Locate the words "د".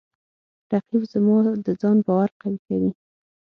1.65-1.67